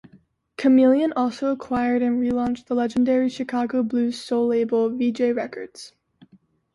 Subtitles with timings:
[0.57, 5.93] Chameleon also acquired and relaunched the legendary Chicago Blues Soul label, Vee-Jay Records.